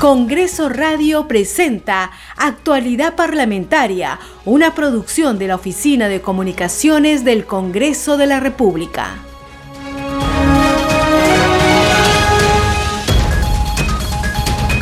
[0.00, 8.26] Congreso Radio presenta Actualidad Parlamentaria, una producción de la Oficina de Comunicaciones del Congreso de
[8.26, 9.18] la República.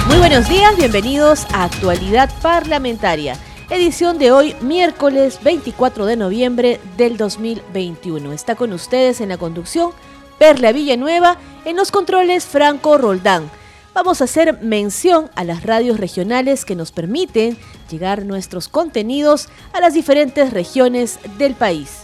[0.07, 3.37] Muy buenos días, bienvenidos a Actualidad Parlamentaria,
[3.71, 8.33] edición de hoy miércoles 24 de noviembre del 2021.
[8.33, 9.91] Está con ustedes en la conducción
[10.39, 13.51] Perla Villanueva, en los controles Franco Roldán
[13.95, 17.57] vamos a hacer mención a las radios regionales que nos permiten
[17.91, 22.01] llegar nuestros contenidos a las diferentes regiones del país.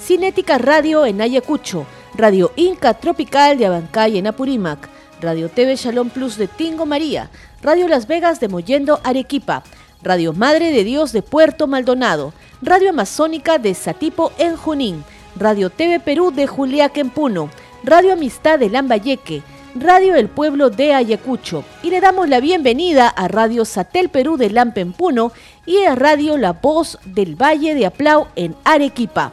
[0.00, 4.88] Cinética Radio en Ayacucho, Radio Inca Tropical de Abancay en Apurímac,
[5.20, 7.30] Radio TV Shalom Plus de Tingo María,
[7.62, 9.64] Radio Las Vegas de Mollendo Arequipa,
[10.02, 15.02] Radio Madre de Dios de Puerto Maldonado, Radio Amazónica de Satipo en Junín,
[15.36, 17.48] Radio TV Perú de Juliaca en Puno,
[17.82, 19.42] Radio Amistad de Lambayeque,
[19.76, 21.64] Radio El Pueblo de Ayacucho.
[21.82, 25.32] Y le damos la bienvenida a Radio Satel Perú de Lampenpuno
[25.66, 29.32] y a Radio La Voz del Valle de Aplau en Arequipa.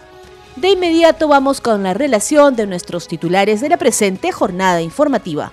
[0.56, 5.52] De inmediato vamos con la relación de nuestros titulares de la presente jornada informativa.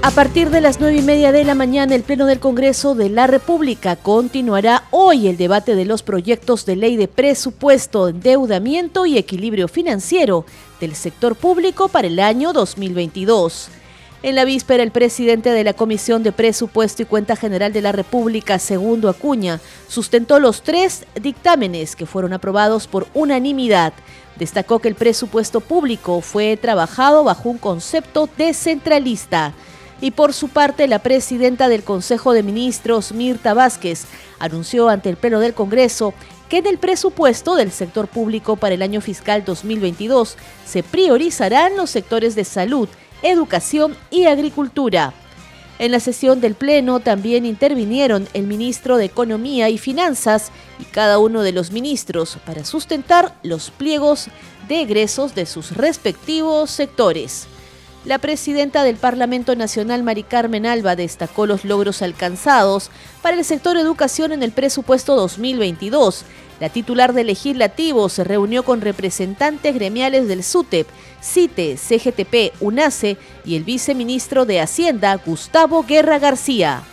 [0.00, 3.10] A partir de las nueve y media de la mañana, el Pleno del Congreso de
[3.10, 9.18] la República continuará hoy el debate de los proyectos de ley de presupuesto, endeudamiento y
[9.18, 10.46] equilibrio financiero
[10.80, 13.70] del sector público para el año 2022.
[14.22, 17.90] En la víspera, el presidente de la Comisión de Presupuesto y Cuenta General de la
[17.90, 23.92] República, Segundo Acuña, sustentó los tres dictámenes que fueron aprobados por unanimidad.
[24.36, 29.54] Destacó que el presupuesto público fue trabajado bajo un concepto descentralista
[30.00, 34.04] y por su parte, la presidenta del Consejo de Ministros, Mirta Vázquez,
[34.38, 36.14] anunció ante el Pleno del Congreso
[36.48, 41.90] que en el presupuesto del sector público para el año fiscal 2022 se priorizarán los
[41.90, 42.88] sectores de salud,
[43.22, 45.12] educación y agricultura.
[45.78, 51.18] En la sesión del Pleno también intervinieron el ministro de Economía y Finanzas y cada
[51.18, 54.26] uno de los ministros para sustentar los pliegos
[54.68, 57.46] de egresos de sus respectivos sectores.
[58.08, 63.76] La presidenta del Parlamento Nacional, Mari Carmen Alba, destacó los logros alcanzados para el sector
[63.76, 66.24] educación en el presupuesto 2022.
[66.58, 70.88] La titular del legislativo se reunió con representantes gremiales del SUTEP,
[71.22, 76.84] CITE, CGTP, UNACE y el viceministro de Hacienda, Gustavo Guerra García.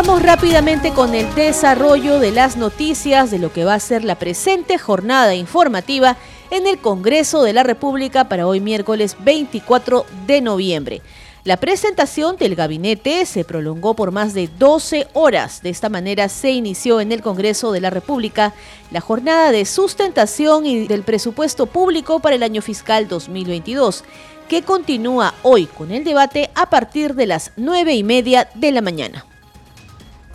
[0.00, 4.14] Vamos rápidamente con el desarrollo de las noticias de lo que va a ser la
[4.14, 6.16] presente jornada informativa
[6.52, 11.02] en el Congreso de la República para hoy miércoles 24 de noviembre.
[11.42, 15.62] La presentación del gabinete se prolongó por más de 12 horas.
[15.62, 18.54] De esta manera se inició en el Congreso de la República
[18.92, 24.04] la jornada de sustentación y del presupuesto público para el año fiscal 2022,
[24.48, 28.80] que continúa hoy con el debate a partir de las 9 y media de la
[28.80, 29.24] mañana.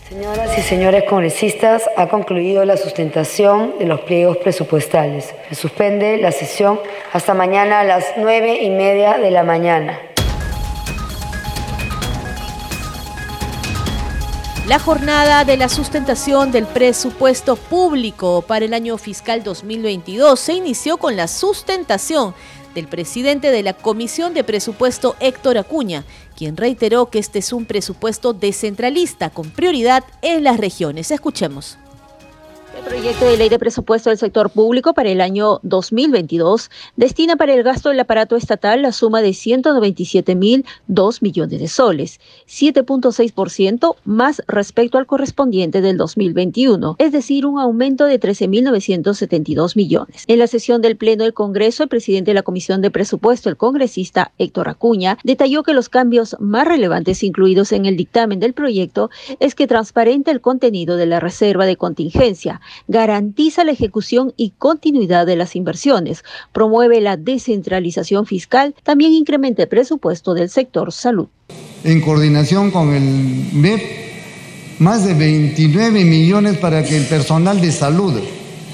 [0.09, 5.33] Señoras y señores congresistas, ha concluido la sustentación de los pliegos presupuestales.
[5.47, 6.77] Se suspende la sesión
[7.13, 9.97] hasta mañana a las nueve y media de la mañana.
[14.67, 20.97] La jornada de la sustentación del presupuesto público para el año fiscal 2022 se inició
[20.97, 22.33] con la sustentación
[22.73, 26.03] del presidente de la Comisión de Presupuesto Héctor Acuña,
[26.35, 31.11] quien reiteró que este es un presupuesto descentralista con prioridad en las regiones.
[31.11, 31.77] Escuchemos.
[32.75, 37.53] El proyecto de ley de presupuesto del sector público para el año 2022 destina para
[37.53, 44.97] el gasto del aparato estatal la suma de 197.002 millones de soles, 7.6% más respecto
[44.97, 50.23] al correspondiente del 2021, es decir, un aumento de 13.972 millones.
[50.25, 53.57] En la sesión del Pleno del Congreso, el presidente de la Comisión de Presupuesto, el
[53.57, 59.11] congresista Héctor Acuña, detalló que los cambios más relevantes incluidos en el dictamen del proyecto
[59.39, 65.25] es que transparente el contenido de la reserva de contingencia, garantiza la ejecución y continuidad
[65.25, 71.27] de las inversiones, promueve la descentralización fiscal, también incrementa el presupuesto del sector salud.
[71.83, 73.03] En coordinación con el
[73.53, 73.81] MEP,
[74.79, 78.13] más de 29 millones para que el personal de salud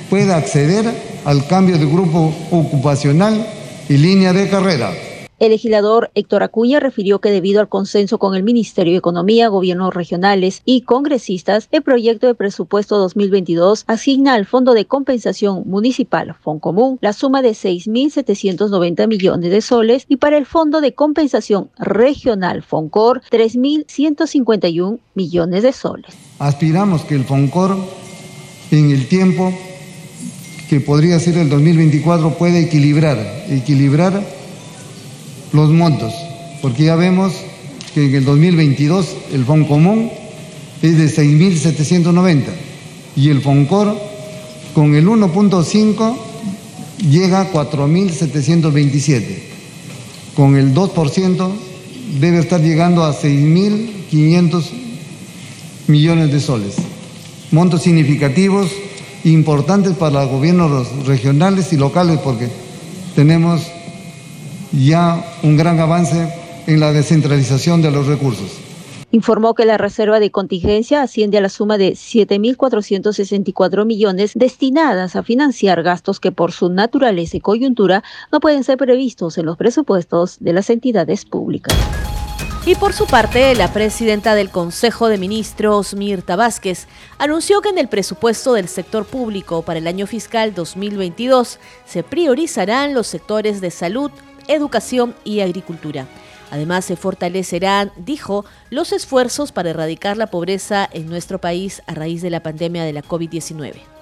[0.09, 0.85] pueda acceder
[1.25, 3.45] al cambio de grupo ocupacional
[3.87, 4.93] y línea de carrera.
[5.39, 9.93] El legislador Héctor Acuña refirió que debido al consenso con el Ministerio de Economía, gobiernos
[9.93, 16.97] regionales y congresistas, el proyecto de presupuesto 2022 asigna al Fondo de Compensación Municipal, Foncomún,
[16.99, 23.21] la suma de 6.790 millones de soles y para el Fondo de Compensación Regional, Foncor,
[23.31, 26.13] 3.151 millones de soles.
[26.39, 27.77] Aspiramos que el Foncor
[28.71, 29.53] en el tiempo
[30.69, 33.17] que podría ser el 2024 pueda equilibrar,
[33.49, 34.38] equilibrar
[35.53, 36.13] los montos,
[36.61, 37.33] porque ya vemos
[37.93, 40.11] que en el 2022 el Fondo Común
[40.81, 42.43] es de 6.790
[43.15, 43.97] y el FONCOR
[44.73, 46.15] con el 1.5
[47.09, 49.39] llega a 4.727.
[50.35, 51.51] Con el 2%
[52.19, 54.63] debe estar llegando a 6.500
[55.87, 56.75] millones de soles.
[57.51, 58.69] Montos significativos,
[59.23, 62.47] importantes para los gobiernos regionales y locales porque
[63.15, 63.63] tenemos
[64.71, 66.31] ya un gran avance
[66.67, 68.59] en la descentralización de los recursos.
[69.11, 75.23] Informó que la reserva de contingencia asciende a la suma de 7.464 millones destinadas a
[75.23, 80.37] financiar gastos que por su naturaleza y coyuntura no pueden ser previstos en los presupuestos
[80.39, 81.75] de las entidades públicas.
[82.67, 86.87] Y por su parte, la presidenta del Consejo de Ministros, Mirta Vázquez,
[87.17, 92.93] anunció que en el presupuesto del sector público para el año fiscal 2022 se priorizarán
[92.93, 94.11] los sectores de salud,
[94.49, 96.07] educación y agricultura.
[96.51, 102.21] Además, se fortalecerán, dijo, los esfuerzos para erradicar la pobreza en nuestro país a raíz
[102.21, 103.98] de la pandemia de la COVID-19.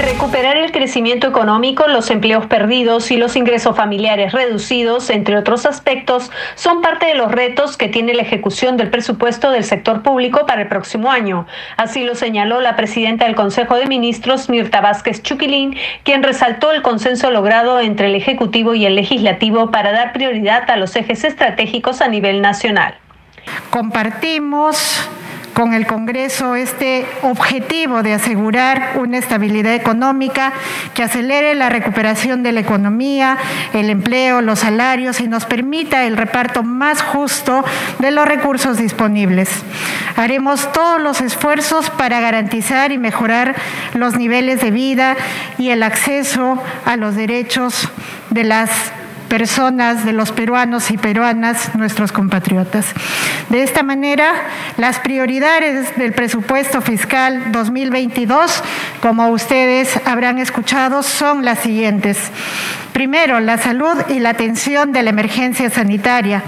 [0.00, 6.30] Recuperar el crecimiento económico, los empleos perdidos y los ingresos familiares reducidos, entre otros aspectos,
[6.54, 10.62] son parte de los retos que tiene la ejecución del presupuesto del sector público para
[10.62, 11.46] el próximo año.
[11.76, 16.80] Así lo señaló la presidenta del Consejo de Ministros, Mirta Vázquez Chuquilín, quien resaltó el
[16.80, 22.00] consenso logrado entre el Ejecutivo y el Legislativo para dar prioridad a los ejes estratégicos
[22.00, 22.94] a nivel nacional.
[23.68, 25.10] Compartimos
[25.54, 30.52] con el Congreso este objetivo de asegurar una estabilidad económica
[30.94, 33.36] que acelere la recuperación de la economía,
[33.72, 37.64] el empleo, los salarios y nos permita el reparto más justo
[37.98, 39.50] de los recursos disponibles.
[40.16, 43.56] Haremos todos los esfuerzos para garantizar y mejorar
[43.94, 45.16] los niveles de vida
[45.58, 47.88] y el acceso a los derechos
[48.30, 48.70] de las
[49.30, 52.86] personas, de los peruanos y peruanas, nuestros compatriotas.
[53.48, 54.32] De esta manera,
[54.76, 58.62] las prioridades del presupuesto fiscal 2022,
[59.00, 62.18] como ustedes habrán escuchado, son las siguientes.
[62.92, 66.42] Primero, la salud y la atención de la emergencia sanitaria.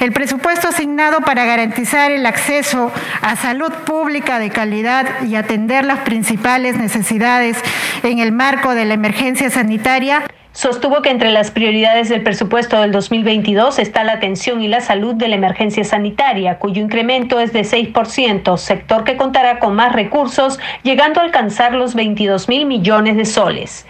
[0.00, 2.92] El presupuesto asignado para garantizar el acceso
[3.22, 7.56] a salud pública de calidad y atender las principales necesidades
[8.02, 12.92] en el marco de la emergencia sanitaria Sostuvo que entre las prioridades del presupuesto del
[12.92, 17.62] 2022 está la atención y la salud de la emergencia sanitaria, cuyo incremento es de
[17.62, 23.24] 6%, sector que contará con más recursos, llegando a alcanzar los 22 mil millones de
[23.24, 23.84] soles.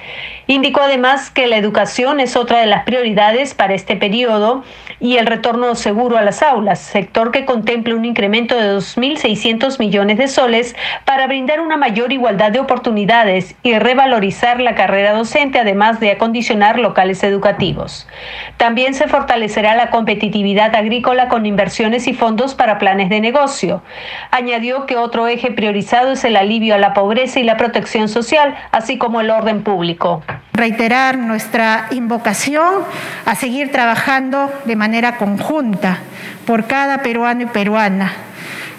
[0.47, 4.63] Indicó además que la educación es otra de las prioridades para este periodo
[5.01, 10.19] y el retorno seguro a las aulas, sector que contempla un incremento de 2.600 millones
[10.19, 10.77] de soles
[11.07, 16.79] para brindar una mayor igualdad de oportunidades y revalorizar la carrera docente, además de acondicionar
[16.79, 18.07] locales educativos.
[18.59, 23.83] También se fortalecerá la competitividad agrícola con inversiones y fondos para planes de negocio.
[24.31, 28.55] Añadió que otro eje priorizado es el alivio a la pobreza y la protección social,
[28.73, 30.23] así como el orden público.
[30.53, 32.85] Reiterar nuestra invocación
[33.25, 35.99] a seguir trabajando de manera conjunta
[36.47, 38.13] por cada peruano y peruana,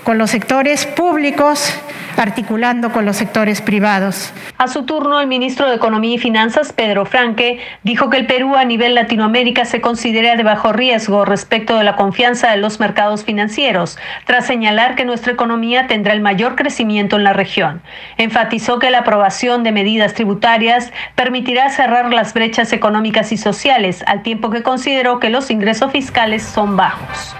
[0.06, 1.74] con los sectores públicos
[2.18, 4.32] articulando con los sectores privados.
[4.58, 8.56] A su turno, el ministro de Economía y Finanzas, Pedro Franque, dijo que el Perú
[8.56, 13.26] a nivel Latinoamérica se considera de bajo riesgo respecto de la confianza de los mercados
[13.26, 17.82] financieros, tras señalar que nuestra economía tendrá el mayor crecimiento en la región.
[18.18, 24.22] Enfatizó que la aprobación de medidas tributarias permitirá cerrar las brechas económicas y sociales, al
[24.24, 27.36] tiempo que consideró que los ingresos fiscales son bajos.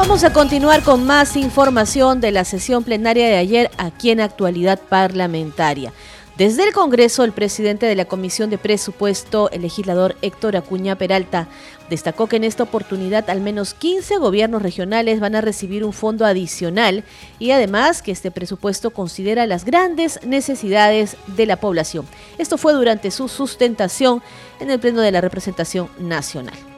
[0.00, 4.80] Vamos a continuar con más información de la sesión plenaria de ayer aquí en Actualidad
[4.80, 5.92] Parlamentaria.
[6.38, 11.48] Desde el Congreso, el presidente de la Comisión de Presupuesto, el legislador Héctor Acuña Peralta,
[11.90, 16.24] destacó que en esta oportunidad al menos 15 gobiernos regionales van a recibir un fondo
[16.24, 17.04] adicional
[17.38, 22.06] y además que este presupuesto considera las grandes necesidades de la población.
[22.38, 24.22] Esto fue durante su sustentación
[24.60, 26.69] en el Pleno de la Representación Nacional.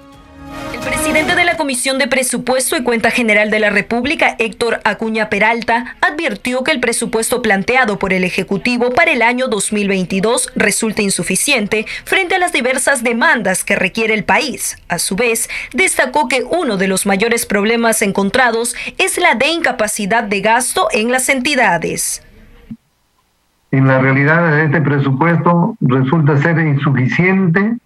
[0.82, 5.96] Presidente de la Comisión de Presupuesto y Cuenta General de la República, Héctor Acuña Peralta,
[6.00, 12.34] advirtió que el presupuesto planteado por el Ejecutivo para el año 2022 resulta insuficiente frente
[12.34, 14.76] a las diversas demandas que requiere el país.
[14.88, 20.24] A su vez, destacó que uno de los mayores problemas encontrados es la de incapacidad
[20.24, 22.22] de gasto en las entidades.
[23.70, 27.78] En la realidad, este presupuesto resulta ser insuficiente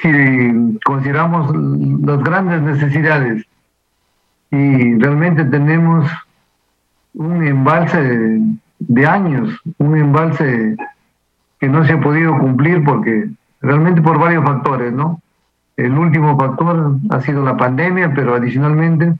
[0.00, 1.54] si consideramos
[2.04, 3.44] las grandes necesidades
[4.50, 6.10] y realmente tenemos
[7.14, 8.40] un embalse
[8.78, 10.76] de, años, un embalse
[11.58, 13.28] que no se ha podido cumplir porque
[13.60, 15.20] realmente por varios factores, ¿no?
[15.76, 19.14] El último factor ha sido la pandemia, pero adicionalmente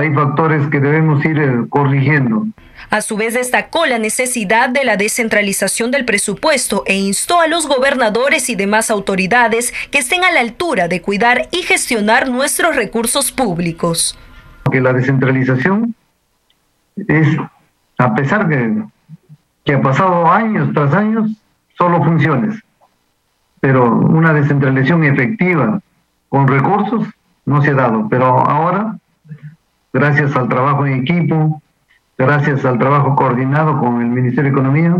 [0.00, 2.46] hay factores que debemos ir eh, corrigiendo.
[2.88, 7.68] A su vez destacó la necesidad de la descentralización del presupuesto e instó a los
[7.68, 13.30] gobernadores y demás autoridades que estén a la altura de cuidar y gestionar nuestros recursos
[13.30, 14.18] públicos.
[14.72, 15.94] Que la descentralización
[16.96, 17.28] es,
[17.98, 18.82] a pesar de
[19.64, 21.30] que ha pasado años tras años,
[21.76, 22.58] solo funciones,
[23.60, 25.80] pero una descentralización efectiva
[26.30, 27.06] con recursos
[27.44, 28.96] no se ha dado, pero ahora
[29.92, 31.62] gracias al trabajo en equipo,
[32.16, 34.96] gracias al trabajo coordinado con el Ministerio de Economía,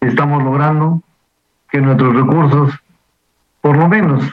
[0.00, 1.02] estamos logrando
[1.70, 2.74] que nuestros recursos,
[3.60, 4.24] por lo menos,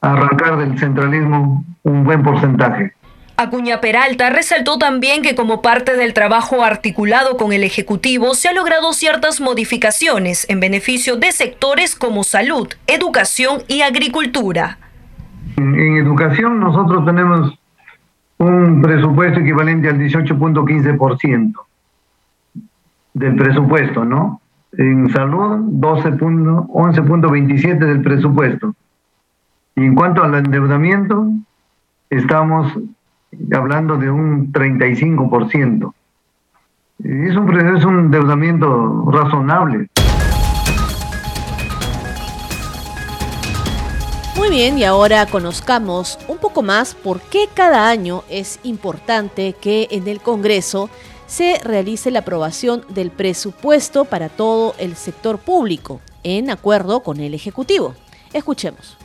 [0.00, 2.94] arrancar del centralismo un buen porcentaje.
[3.36, 8.54] Acuña Peralta resaltó también que como parte del trabajo articulado con el Ejecutivo se han
[8.54, 14.78] logrado ciertas modificaciones en beneficio de sectores como salud, educación y agricultura.
[15.56, 17.58] En, educación nosotros tenemos
[18.44, 21.54] un presupuesto equivalente al 18.15%
[23.14, 24.40] del presupuesto, ¿no?
[24.76, 28.74] En salud, 11.27% del presupuesto.
[29.76, 31.30] Y en cuanto al endeudamiento,
[32.10, 32.76] estamos
[33.52, 35.92] hablando de un 35%.
[36.98, 39.88] Es un, es un endeudamiento razonable.
[44.44, 49.88] Muy bien, y ahora conozcamos un poco más por qué cada año es importante que
[49.90, 50.90] en el Congreso
[51.26, 57.32] se realice la aprobación del presupuesto para todo el sector público, en acuerdo con el
[57.32, 57.94] Ejecutivo.
[58.34, 58.98] Escuchemos.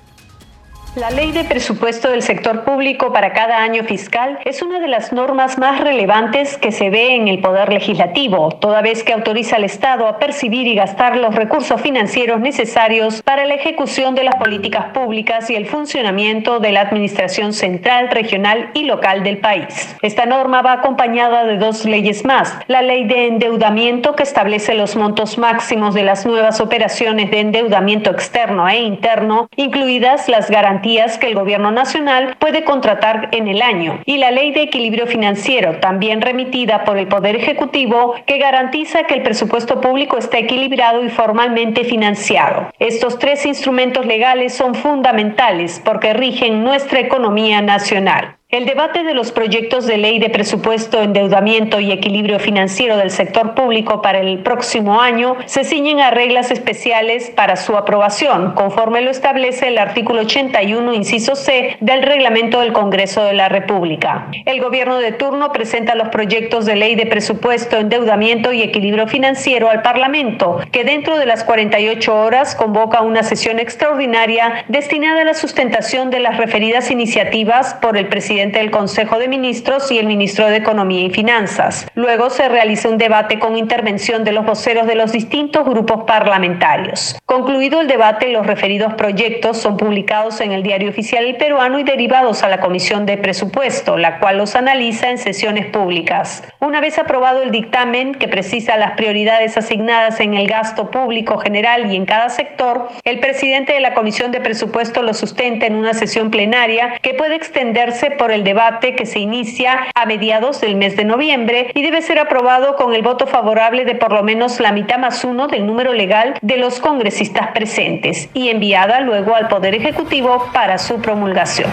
[0.99, 5.13] La ley de presupuesto del sector público para cada año fiscal es una de las
[5.13, 9.63] normas más relevantes que se ve en el Poder Legislativo, toda vez que autoriza al
[9.63, 14.87] Estado a percibir y gastar los recursos financieros necesarios para la ejecución de las políticas
[14.93, 19.95] públicas y el funcionamiento de la Administración central, regional y local del país.
[20.01, 24.97] Esta norma va acompañada de dos leyes más, la ley de endeudamiento que establece los
[24.97, 30.88] montos máximos de las nuevas operaciones de endeudamiento externo e interno, incluidas las garantías
[31.19, 35.79] que el gobierno nacional puede contratar en el año y la ley de equilibrio financiero,
[35.79, 41.09] también remitida por el Poder Ejecutivo, que garantiza que el presupuesto público está equilibrado y
[41.09, 42.71] formalmente financiado.
[42.79, 48.38] Estos tres instrumentos legales son fundamentales porque rigen nuestra economía nacional.
[48.51, 53.53] El debate de los proyectos de ley de presupuesto, endeudamiento y equilibrio financiero del sector
[53.53, 59.11] público para el próximo año se ciñen a reglas especiales para su aprobación, conforme lo
[59.11, 64.31] establece el artículo 81, inciso C, del reglamento del Congreso de la República.
[64.45, 69.69] El gobierno de turno presenta los proyectos de ley de presupuesto, endeudamiento y equilibrio financiero
[69.69, 75.35] al Parlamento, que dentro de las 48 horas convoca una sesión extraordinaria destinada a la
[75.35, 80.47] sustentación de las referidas iniciativas por el presidente del Consejo de Ministros y el ministro
[80.47, 81.85] de Economía y Finanzas.
[81.93, 87.19] Luego se realiza un debate con intervención de los voceros de los distintos grupos parlamentarios.
[87.25, 91.83] Concluido el debate, los referidos proyectos son publicados en el Diario Oficial El Peruano y
[91.83, 96.41] derivados a la Comisión de Presupuesto, la cual los analiza en sesiones públicas.
[96.61, 101.91] Una vez aprobado el dictamen que precisa las prioridades asignadas en el gasto público general
[101.91, 105.93] y en cada sector, el presidente de la Comisión de Presupuesto lo sustenta en una
[105.93, 110.95] sesión plenaria que puede extenderse por el debate que se inicia a mediados del mes
[110.95, 114.71] de noviembre y debe ser aprobado con el voto favorable de por lo menos la
[114.71, 119.75] mitad más uno del número legal de los congresistas presentes y enviada luego al Poder
[119.75, 121.69] Ejecutivo para su promulgación.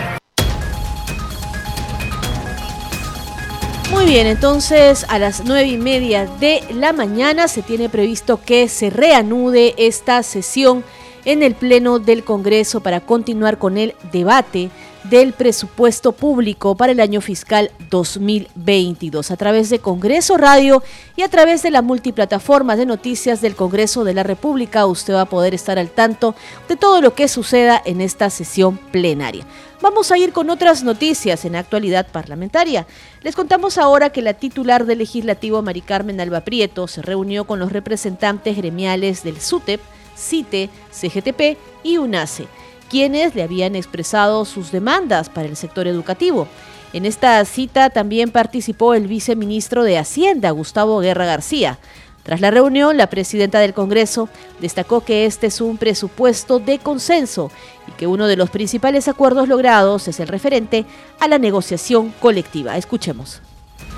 [3.90, 8.68] Muy bien, entonces a las nueve y media de la mañana se tiene previsto que
[8.68, 10.84] se reanude esta sesión
[11.24, 14.70] en el Pleno del Congreso para continuar con el debate
[15.10, 19.30] del presupuesto público para el año fiscal 2022.
[19.30, 20.82] A través de Congreso Radio
[21.16, 25.22] y a través de la multiplataforma de noticias del Congreso de la República, usted va
[25.22, 26.34] a poder estar al tanto
[26.68, 29.44] de todo lo que suceda en esta sesión plenaria.
[29.80, 32.86] Vamos a ir con otras noticias en actualidad parlamentaria.
[33.22, 37.58] Les contamos ahora que la titular del legislativo, Mari Carmen Alba Prieto, se reunió con
[37.58, 39.80] los representantes gremiales del SUTEP,
[40.16, 42.48] CITE, CGTP y UNACE
[42.88, 46.48] quienes le habían expresado sus demandas para el sector educativo.
[46.92, 51.78] En esta cita también participó el viceministro de Hacienda, Gustavo Guerra García.
[52.22, 54.28] Tras la reunión, la presidenta del Congreso
[54.60, 57.52] destacó que este es un presupuesto de consenso
[57.86, 60.86] y que uno de los principales acuerdos logrados es el referente
[61.20, 62.76] a la negociación colectiva.
[62.76, 63.40] Escuchemos.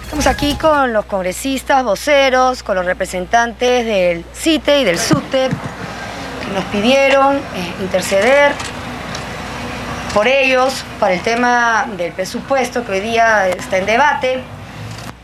[0.03, 6.53] Estamos aquí con los congresistas, voceros, con los representantes del CITE y del SUTEP que
[6.55, 8.53] nos pidieron eh, interceder
[10.15, 14.43] por ellos para el tema del presupuesto que hoy día está en debate,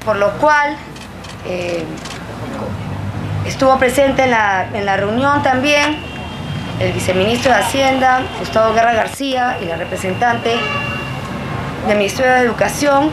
[0.05, 0.77] por lo cual
[1.47, 1.85] eh,
[3.47, 5.97] estuvo presente en la, en la reunión también
[6.81, 10.57] el viceministro de Hacienda, Gustavo Guerra García, y la representante
[11.87, 13.11] del Ministerio de Educación.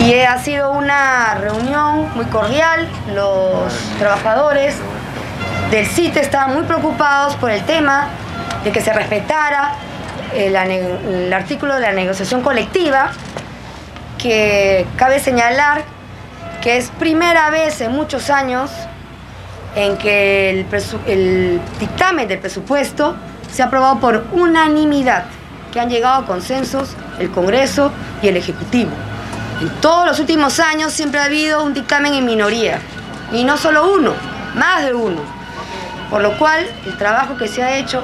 [0.00, 2.88] Y ha sido una reunión muy cordial.
[3.14, 4.76] Los trabajadores
[5.70, 8.08] del CITE estaban muy preocupados por el tema
[8.64, 9.74] de que se respetara
[10.34, 13.10] el, artículo de la negociación colectiva,
[14.18, 15.84] que cabe señalar
[16.62, 18.70] que es primera vez en muchos años
[19.76, 20.66] en que el,
[21.06, 23.14] el, dictamen del presupuesto
[23.50, 25.24] se ha aprobado por unanimidad,
[25.72, 28.90] que han llegado a consensos el Congreso y el Ejecutivo.
[29.60, 32.80] En todos los últimos años siempre ha habido un dictamen en minoría,
[33.32, 34.12] y no solo uno,
[34.54, 35.20] más de uno.
[36.10, 38.02] Por lo cual, el trabajo que se ha hecho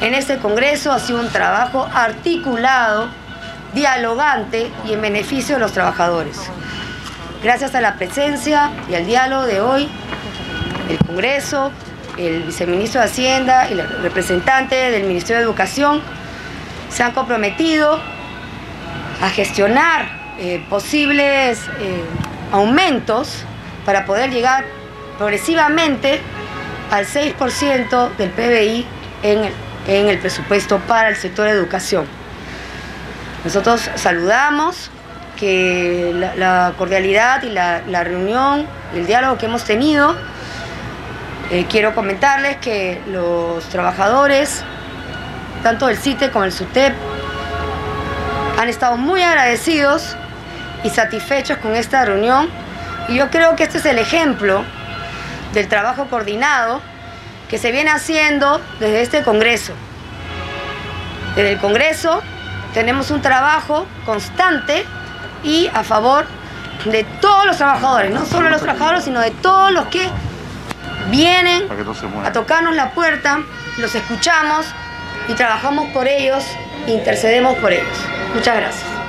[0.00, 3.08] en este Congreso ha sido un trabajo articulado,
[3.74, 6.38] dialogante y en beneficio de los trabajadores.
[7.42, 9.88] Gracias a la presencia y al diálogo de hoy,
[10.88, 11.70] el Congreso,
[12.16, 16.02] el viceministro de Hacienda y el representante del Ministerio de Educación
[16.90, 18.00] se han comprometido
[19.22, 20.06] a gestionar
[20.38, 22.02] eh, posibles eh,
[22.52, 23.44] aumentos
[23.84, 24.64] para poder llegar
[25.18, 26.20] progresivamente
[26.90, 28.86] al 6% del PBI
[29.22, 29.52] en el
[29.86, 32.06] en el presupuesto para el sector educación.
[33.44, 34.90] Nosotros saludamos
[35.38, 40.14] que la, cordialidad y la, reunión y el diálogo que hemos tenido.
[41.50, 44.62] Eh, quiero comentarles que los trabajadores,
[45.62, 46.94] tanto del CITE como del SUTEP,
[48.58, 50.14] han estado muy agradecidos
[50.84, 52.50] y satisfechos con esta reunión.
[53.08, 54.62] Y yo creo que este es el ejemplo
[55.54, 56.82] del trabajo coordinado
[57.50, 59.72] que se viene haciendo desde este Congreso.
[61.34, 62.22] Desde el Congreso
[62.72, 64.86] tenemos un trabajo constante
[65.42, 66.26] y a favor
[66.84, 70.08] de todos los trabajadores, no solo los trabajadores, sino de todos los que
[71.10, 71.68] vienen
[72.24, 73.40] a tocarnos la puerta,
[73.78, 74.66] los escuchamos
[75.28, 76.44] y trabajamos por ellos,
[76.86, 77.98] intercedemos por ellos.
[78.34, 78.99] Muchas gracias.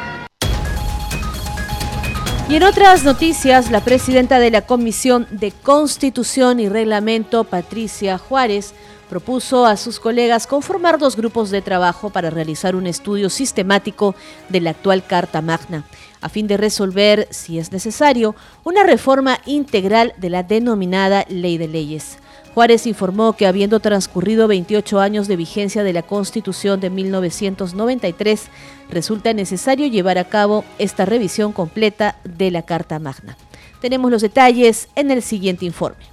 [2.51, 8.73] Y en otras noticias, la presidenta de la Comisión de Constitución y Reglamento, Patricia Juárez,
[9.09, 14.15] propuso a sus colegas conformar dos grupos de trabajo para realizar un estudio sistemático
[14.49, 15.85] de la actual Carta Magna,
[16.19, 18.35] a fin de resolver, si es necesario,
[18.65, 22.17] una reforma integral de la denominada Ley de Leyes.
[22.53, 28.47] Juárez informó que habiendo transcurrido 28 años de vigencia de la Constitución de 1993,
[28.89, 33.37] resulta necesario llevar a cabo esta revisión completa de la Carta Magna.
[33.79, 36.03] Tenemos los detalles en el siguiente informe.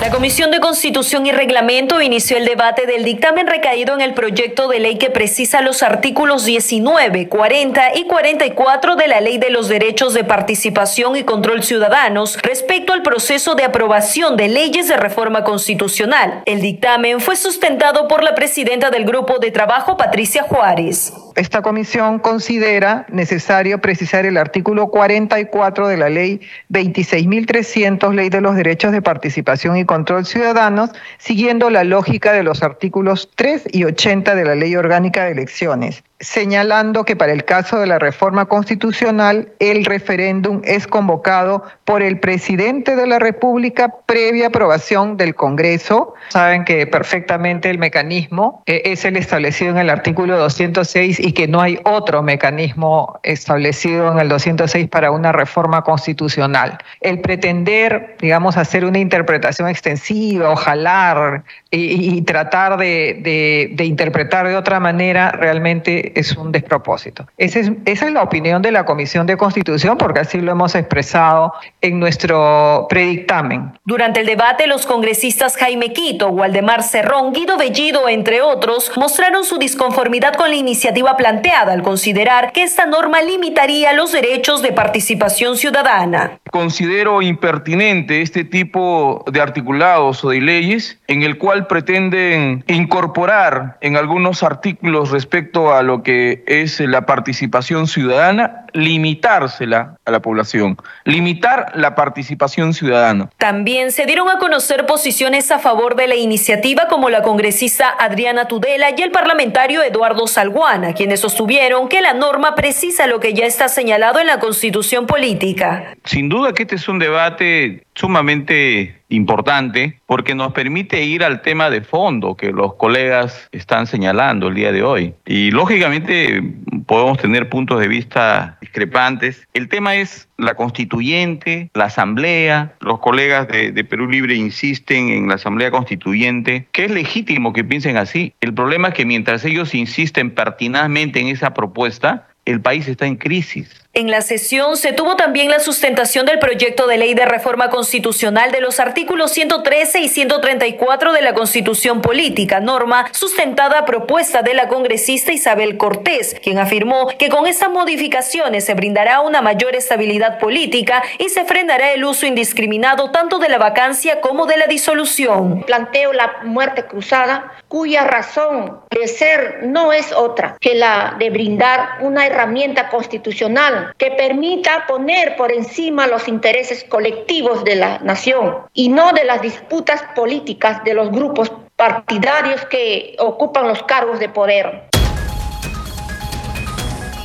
[0.00, 4.68] La Comisión de Constitución y Reglamento inició el debate del dictamen recaído en el proyecto
[4.68, 9.68] de ley que precisa los artículos 19, 40 y 44 de la Ley de los
[9.68, 15.44] Derechos de Participación y Control Ciudadanos respecto al proceso de aprobación de leyes de reforma
[15.44, 16.42] constitucional.
[16.44, 21.14] El dictamen fue sustentado por la presidenta del Grupo de Trabajo, Patricia Juárez.
[21.36, 28.56] Esta comisión considera necesario precisar el artículo 44 de la Ley 26.300, Ley de los
[28.56, 34.34] Derechos de Participación y control ciudadanos, siguiendo la lógica de los artículos 3 y 80
[34.34, 39.48] de la Ley Orgánica de Elecciones señalando que para el caso de la reforma constitucional,
[39.58, 46.14] el referéndum es convocado por el presidente de la República previa aprobación del Congreso.
[46.28, 51.48] Saben que perfectamente el mecanismo eh, es el establecido en el artículo 206 y que
[51.48, 56.78] no hay otro mecanismo establecido en el 206 para una reforma constitucional.
[57.02, 64.56] El pretender, digamos, hacer una interpretación extensiva o jalar y, tratar de, de interpretar de
[64.56, 67.26] otra manera realmente es un despropósito.
[67.36, 70.74] Esa es, esa es la opinión de la Comisión de Constitución porque así lo hemos
[70.74, 73.78] expresado en nuestro predictamen.
[73.84, 79.58] Durante el debate, los congresistas Jaime Quito, Waldemar Cerrón, Guido Bellido, entre otros, mostraron su
[79.58, 85.56] disconformidad con la iniciativa planteada al considerar que esta norma limitaría los derechos de participación
[85.56, 86.38] ciudadana.
[86.50, 93.96] Considero impertinente este tipo de articulados o de leyes en el cual pretenden incorporar en
[93.96, 101.72] algunos artículos respecto a lo que es la participación ciudadana, limitársela a la población, limitar
[101.74, 103.30] la participación ciudadana.
[103.38, 108.48] También se dieron a conocer posiciones a favor de la iniciativa como la congresista Adriana
[108.48, 113.46] Tudela y el parlamentario Eduardo Salguana, quienes sostuvieron que la norma precisa lo que ya
[113.46, 115.94] está señalado en la constitución política.
[116.04, 121.70] Sin duda que este es un debate sumamente importante porque nos permite ir al tema
[121.70, 125.14] de fondo que los colegas están señalando el día de hoy.
[125.24, 126.42] Y lógicamente
[126.86, 129.46] podemos tener puntos de vista discrepantes.
[129.54, 132.74] El tema es la constituyente, la asamblea.
[132.80, 137.64] Los colegas de, de, Perú Libre insisten en la asamblea constituyente, que es legítimo que
[137.64, 138.34] piensen así.
[138.40, 143.16] El problema es que mientras ellos insisten pertinazmente en esa propuesta, el país está en
[143.16, 143.85] crisis.
[143.96, 148.52] En la sesión se tuvo también la sustentación del proyecto de ley de reforma constitucional
[148.52, 154.52] de los artículos 113 y 134 de la Constitución Política, norma sustentada a propuesta de
[154.52, 160.40] la congresista Isabel Cortés, quien afirmó que con estas modificaciones se brindará una mayor estabilidad
[160.40, 165.62] política y se frenará el uso indiscriminado tanto de la vacancia como de la disolución.
[165.62, 171.96] Planteo la muerte cruzada, cuya razón de ser no es otra que la de brindar
[172.02, 178.88] una herramienta constitucional que permita poner por encima los intereses colectivos de la nación y
[178.88, 184.88] no de las disputas políticas de los grupos partidarios que ocupan los cargos de poder.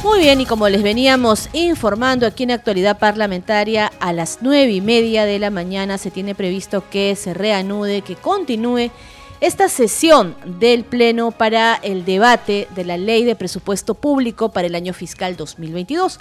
[0.03, 4.81] Muy bien, y como les veníamos informando aquí en Actualidad Parlamentaria, a las nueve y
[4.81, 8.89] media de la mañana se tiene previsto que se reanude, que continúe
[9.41, 14.75] esta sesión del Pleno para el debate de la Ley de Presupuesto Público para el
[14.75, 16.19] año fiscal 2022.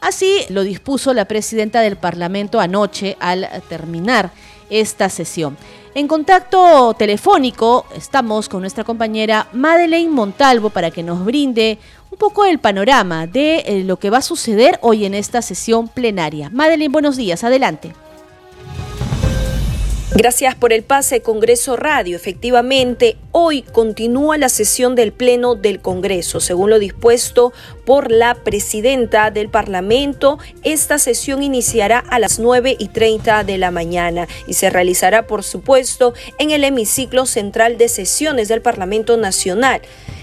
[0.00, 4.30] Así lo dispuso la presidenta del Parlamento anoche al terminar
[4.70, 5.56] esta sesión.
[5.94, 11.78] En contacto telefónico estamos con nuestra compañera Madeleine Montalvo para que nos brinde
[12.10, 15.88] un poco el panorama de eh, lo que va a suceder hoy en esta sesión
[15.88, 16.48] plenaria.
[16.48, 17.92] Madeleine, buenos días, adelante.
[20.14, 22.16] Gracias por el pase Congreso Radio.
[22.16, 26.38] Efectivamente, hoy continúa la sesión del Pleno del Congreso.
[26.38, 27.54] Según lo dispuesto
[27.86, 33.70] por la presidenta del Parlamento, esta sesión iniciará a las 9 y 30 de la
[33.70, 39.80] mañana y se realizará, por supuesto, en el hemiciclo central de sesiones del Parlamento Nacional.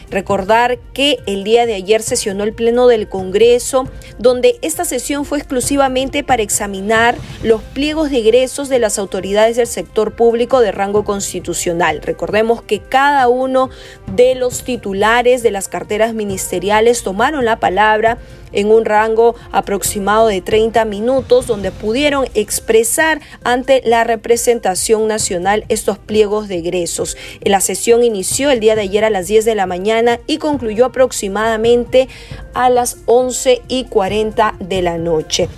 [0.09, 5.37] Recordar que el día de ayer sesionó el Pleno del Congreso, donde esta sesión fue
[5.37, 11.03] exclusivamente para examinar los pliegos de egresos de las autoridades del sector público de rango
[11.03, 12.01] constitucional.
[12.01, 13.69] Recordemos que cada uno
[14.15, 18.17] de los titulares de las carteras ministeriales tomaron la palabra
[18.51, 25.99] en un rango aproximado de 30 minutos donde pudieron expresar ante la representación nacional estos
[25.99, 27.15] pliegos de egresos.
[27.41, 30.85] La sesión inició el día de ayer a las 10 de la mañana y concluyó
[30.85, 32.07] aproximadamente
[32.53, 35.49] a las 11 y 40 de la noche.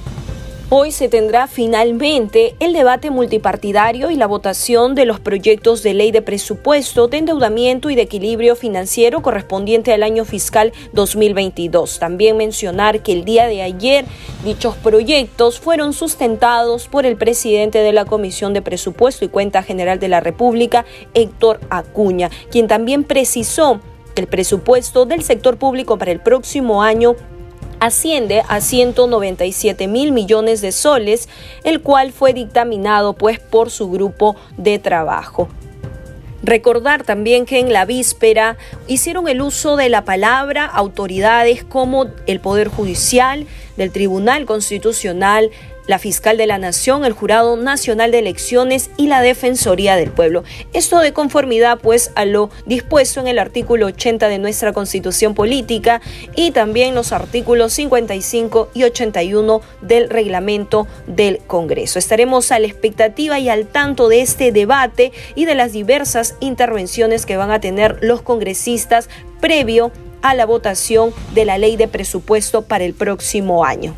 [0.74, 6.12] Hoy se tendrá finalmente el debate multipartidario y la votación de los proyectos de ley
[6.12, 12.00] de presupuesto, de endeudamiento y de equilibrio financiero correspondiente al año fiscal 2022.
[12.00, 14.06] También mencionar que el día de ayer
[14.46, 20.00] dichos proyectos fueron sustentados por el presidente de la Comisión de Presupuesto y Cuenta General
[20.00, 23.82] de la República, Héctor Acuña, quien también precisó
[24.22, 27.16] el presupuesto del sector público para el próximo año
[27.80, 31.28] asciende a 197 mil millones de soles,
[31.64, 35.50] el cual fue dictaminado pues por su grupo de trabajo.
[36.44, 38.58] Recordar también que en la víspera
[38.88, 43.46] hicieron el uso de la palabra autoridades como el Poder Judicial,
[43.78, 45.50] del Tribunal Constitucional,
[45.88, 50.44] la fiscal de la Nación, el Jurado Nacional de Elecciones y la Defensoría del Pueblo.
[50.74, 56.02] Esto de conformidad pues a lo dispuesto en el artículo 80 de nuestra Constitución Política
[56.36, 62.00] y también los artículos 55 y 81 del reglamento del Congreso.
[62.00, 67.26] Estaremos a la expectativa y al tanto de este debate y de las diversas intervenciones
[67.26, 69.92] que van a tener los congresistas previo
[70.22, 73.96] a la votación de la ley de presupuesto para el próximo año.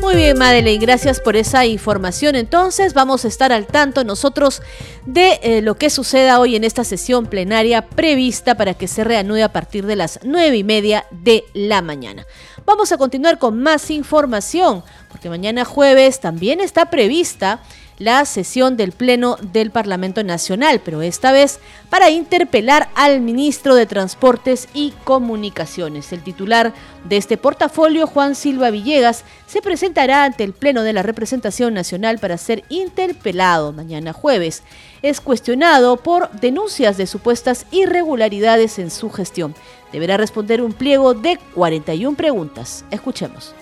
[0.00, 2.34] Muy bien, Madeleine, gracias por esa información.
[2.34, 4.62] Entonces, vamos a estar al tanto nosotros
[5.04, 9.42] de eh, lo que suceda hoy en esta sesión plenaria prevista para que se reanude
[9.42, 12.26] a partir de las nueve y media de la mañana.
[12.64, 17.60] Vamos a continuar con más información, porque mañana jueves también está prevista
[18.00, 21.60] la sesión del Pleno del Parlamento Nacional, pero esta vez
[21.90, 26.10] para interpelar al ministro de Transportes y Comunicaciones.
[26.12, 26.72] El titular
[27.04, 32.18] de este portafolio, Juan Silva Villegas, se presentará ante el Pleno de la Representación Nacional
[32.18, 34.62] para ser interpelado mañana jueves.
[35.02, 39.54] Es cuestionado por denuncias de supuestas irregularidades en su gestión.
[39.92, 42.82] Deberá responder un pliego de 41 preguntas.
[42.90, 43.54] Escuchemos.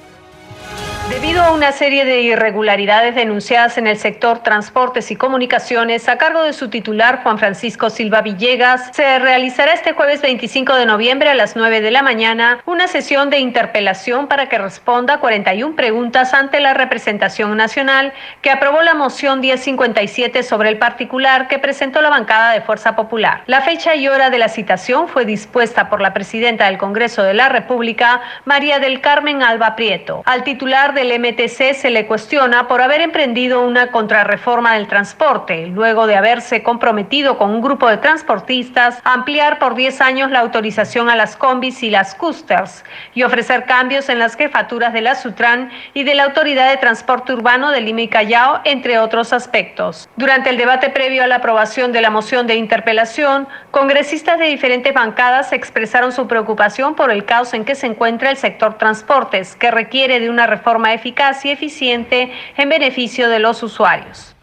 [1.09, 6.43] Debido a una serie de irregularidades denunciadas en el sector transportes y comunicaciones a cargo
[6.43, 11.35] de su titular Juan Francisco Silva Villegas, se realizará este jueves 25 de noviembre a
[11.35, 16.61] las 9 de la mañana una sesión de interpelación para que responda 41 preguntas ante
[16.61, 22.53] la representación nacional que aprobó la moción 1057 sobre el particular que presentó la bancada
[22.53, 23.45] de Fuerza Popular.
[23.47, 27.33] La fecha y hora de la citación fue dispuesta por la presidenta del Congreso de
[27.33, 30.23] la República, María del Carmen Alba Prieto.
[30.27, 36.09] Al titular del MTC se le cuestiona por haber emprendido una contrarreforma del transporte, luego
[36.09, 41.09] de haberse comprometido con un grupo de transportistas a ampliar por 10 años la autorización
[41.09, 42.85] a las combis y las coasters
[43.15, 47.33] y ofrecer cambios en las jefaturas de la Sutran y de la Autoridad de Transporte
[47.33, 50.09] Urbano de Lima y Callao, entre otros aspectos.
[50.17, 54.93] Durante el debate previo a la aprobación de la moción de interpelación, congresistas de diferentes
[54.93, 59.71] bancadas expresaron su preocupación por el caos en que se encuentra el sector transportes, que
[59.71, 64.35] requiere de una reforma eficaz y eficiente en beneficio de los usuarios.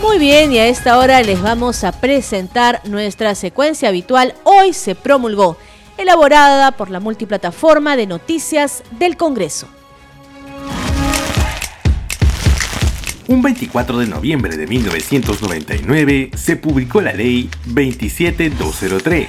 [0.00, 4.34] Muy bien, y a esta hora les vamos a presentar nuestra secuencia habitual.
[4.44, 5.58] Hoy se promulgó,
[5.96, 9.68] elaborada por la multiplataforma de noticias del Congreso.
[13.28, 19.28] Un 24 de noviembre de 1999 se publicó la Ley 27203,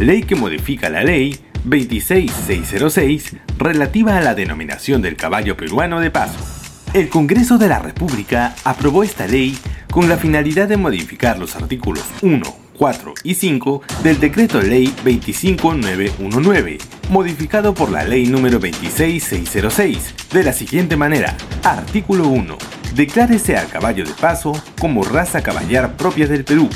[0.00, 6.38] ley que modifica la Ley 26606 relativa a la denominación del caballo peruano de paso.
[6.94, 9.56] El Congreso de la República aprobó esta ley
[9.90, 12.42] con la finalidad de modificar los artículos 1,
[12.78, 16.78] 4 y 5 del Decreto Ley 25919,
[17.10, 21.36] modificado por la Ley número 26606, de la siguiente manera.
[21.62, 22.56] Artículo 1.
[22.94, 26.70] Declárese al caballo de paso como raza caballar propia del Perú.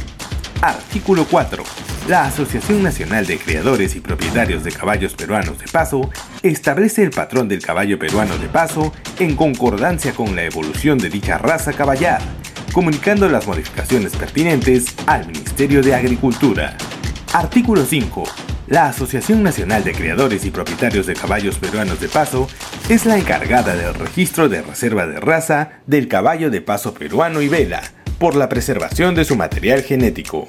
[0.64, 1.62] Artículo 4
[2.08, 6.10] la Asociación Nacional de Creadores y Propietarios de Caballos Peruanos de Paso
[6.42, 11.38] establece el patrón del caballo peruano de paso en concordancia con la evolución de dicha
[11.38, 12.20] raza caballar,
[12.72, 16.76] comunicando las modificaciones pertinentes al Ministerio de Agricultura.
[17.32, 18.24] Artículo 5.
[18.66, 22.48] La Asociación Nacional de Creadores y Propietarios de Caballos Peruanos de Paso
[22.90, 27.48] es la encargada del registro de reserva de raza del caballo de paso peruano y
[27.48, 27.82] vela,
[28.18, 30.46] por la preservación de su material genético.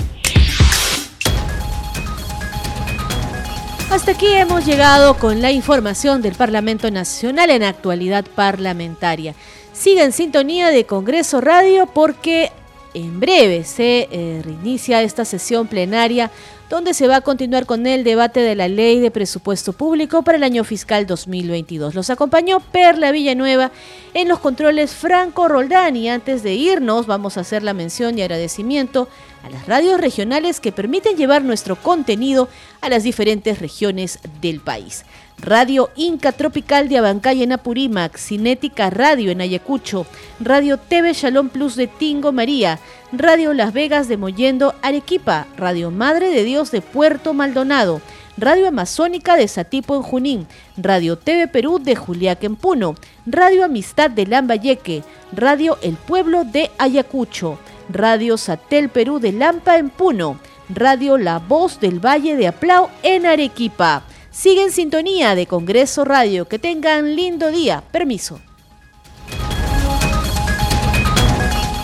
[3.89, 9.35] Hasta aquí hemos llegado con la información del Parlamento Nacional en actualidad parlamentaria.
[9.71, 12.51] Siga en sintonía de Congreso Radio porque
[12.93, 16.31] en breve se eh, reinicia esta sesión plenaria
[16.69, 20.37] donde se va a continuar con el debate de la ley de presupuesto público para
[20.37, 21.93] el año fiscal 2022.
[21.93, 23.71] Los acompañó Perla Villanueva
[24.13, 28.23] en los controles Franco Roldán y antes de irnos vamos a hacer la mención y
[28.23, 29.07] agradecimiento
[29.43, 32.49] a las radios regionales que permiten llevar nuestro contenido
[32.81, 35.05] a las diferentes regiones del país.
[35.37, 40.05] Radio Inca Tropical de Abancay en Apurímac, Cinética Radio en Ayacucho,
[40.39, 42.79] Radio TV Shalom Plus de Tingo María,
[43.17, 48.01] Radio Las Vegas de Mollendo Arequipa, Radio Madre de Dios de Puerto Maldonado,
[48.37, 54.09] Radio Amazónica de Satipo en Junín, Radio TV Perú de Juliaca en Puno, Radio Amistad
[54.09, 57.57] de Lambayeque, Radio El Pueblo de Ayacucho,
[57.89, 63.25] Radio Satel Perú de Lampa en Puno, Radio La Voz del Valle de Aplau en
[63.25, 64.03] Arequipa.
[64.31, 66.45] Sigue en sintonía de Congreso Radio.
[66.49, 67.81] Que tengan lindo día.
[67.91, 68.41] Permiso.